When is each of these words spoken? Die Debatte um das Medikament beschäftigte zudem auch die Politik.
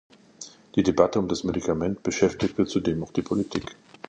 Die 0.73 0.81
Debatte 0.81 1.19
um 1.19 1.27
das 1.27 1.43
Medikament 1.43 2.01
beschäftigte 2.01 2.65
zudem 2.65 3.03
auch 3.03 3.11
die 3.13 3.21
Politik. 3.21 3.75